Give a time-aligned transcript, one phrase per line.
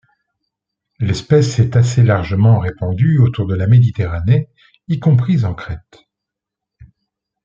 [0.97, 4.49] L'espèce est assez largement répandue autour de la Méditerranée,
[4.87, 6.05] y compris en Crète.